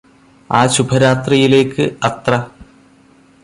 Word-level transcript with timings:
ആ 0.49 0.61
ശുഭരാത്രിയിലേയ്ക് 0.67 1.83
അത്ര 2.03 2.33